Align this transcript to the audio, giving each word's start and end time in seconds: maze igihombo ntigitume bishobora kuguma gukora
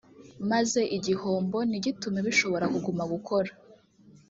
maze 0.51 0.81
igihombo 0.97 1.57
ntigitume 1.69 2.19
bishobora 2.27 2.65
kuguma 2.73 3.03
gukora 3.13 3.51